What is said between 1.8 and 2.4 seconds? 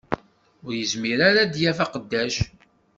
aqeddac